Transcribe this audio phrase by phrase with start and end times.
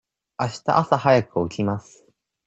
[0.37, 2.07] あした朝早く起きます。